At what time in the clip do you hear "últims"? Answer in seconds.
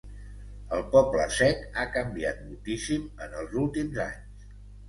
3.67-4.01